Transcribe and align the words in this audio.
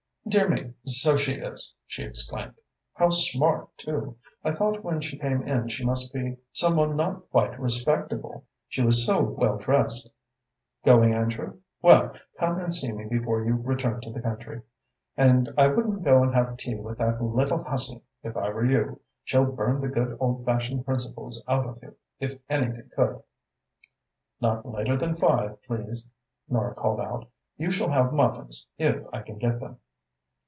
"Dear 0.27 0.47
me, 0.47 0.73
so 0.85 1.17
she 1.17 1.33
is!" 1.33 1.75
she 1.87 2.03
exclaimed. 2.03 2.53
"How 2.93 3.09
smart, 3.09 3.75
too! 3.77 4.15
I 4.45 4.53
thought 4.53 4.83
when 4.83 5.01
she 5.01 5.17
came 5.17 5.41
in 5.41 5.67
she 5.67 5.83
must 5.83 6.13
be 6.13 6.37
some 6.53 6.75
one 6.77 6.95
not 6.95 7.29
quite 7.31 7.59
respectable, 7.59 8.45
she 8.69 8.81
was 8.81 9.05
so 9.05 9.21
well 9.23 9.57
dressed. 9.57 10.13
Going, 10.85 11.13
Andrew? 11.13 11.57
Well, 11.81 12.13
come 12.39 12.59
and 12.59 12.73
see 12.73 12.93
me 12.93 13.05
before 13.05 13.43
you 13.43 13.55
return 13.55 13.99
to 14.01 14.11
the 14.13 14.21
country. 14.21 14.61
And 15.17 15.49
I 15.57 15.67
wouldn't 15.67 16.03
go 16.05 16.23
and 16.23 16.33
have 16.35 16.55
tea 16.55 16.75
with 16.75 16.99
that 16.99 17.21
little 17.21 17.63
hussy, 17.63 18.01
if 18.23 18.37
I 18.37 18.49
were 18.53 18.63
you. 18.63 19.01
She'll 19.25 19.51
burn 19.51 19.81
the 19.81 19.89
good 19.89 20.15
old 20.19 20.45
fashioned 20.45 20.85
principles 20.85 21.43
out 21.47 21.65
of 21.65 21.79
you, 21.81 21.95
if 22.19 22.39
anything 22.47 22.89
could." 22.95 23.21
"Not 24.39 24.67
later 24.69 24.95
than 24.95 25.17
five, 25.17 25.61
please," 25.63 26.07
Nora 26.47 26.73
called 26.75 27.01
out. 27.01 27.27
"You 27.57 27.69
shall 27.71 27.89
have 27.89 28.13
muffins, 28.13 28.67
if 28.77 29.03
I 29.11 29.23
can 29.23 29.37
get 29.39 29.59
them." 29.59 29.79